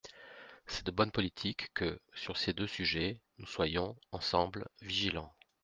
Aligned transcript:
C’est 0.65 0.87
de 0.87 0.89
bonne 0.89 1.11
politique 1.11 1.71
que, 1.75 1.99
sur 2.15 2.35
ces 2.35 2.53
deux 2.53 2.65
sujets, 2.65 3.19
nous 3.37 3.45
soyons, 3.45 3.95
ensemble, 4.11 4.67
vigilants. 4.81 5.31